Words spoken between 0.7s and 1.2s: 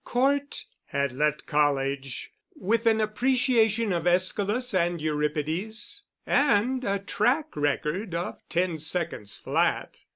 had